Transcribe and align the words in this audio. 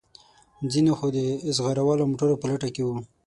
ځینې 0.71 0.91
خو 0.97 1.07
د 1.17 1.19
زغره 1.57 1.83
والو 1.87 2.09
موټرو 2.11 2.39
په 2.41 2.45
لټه 2.51 2.69
کې 2.75 2.81
وو. 2.85 2.95